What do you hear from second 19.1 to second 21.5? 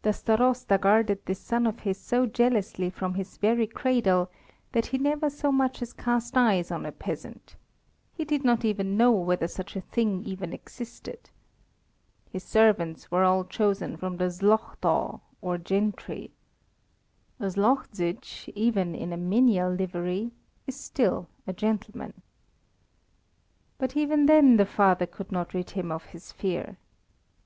a menial livery, is still